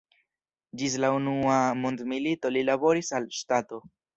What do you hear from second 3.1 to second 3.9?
al ŝtato.